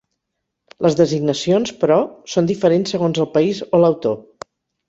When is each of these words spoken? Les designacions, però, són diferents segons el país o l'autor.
Les 0.85 0.95
designacions, 1.01 1.73
però, 1.83 1.99
són 2.37 2.49
diferents 2.53 2.97
segons 2.97 3.23
el 3.27 3.31
país 3.39 3.63
o 3.79 3.83
l'autor. 3.85 4.19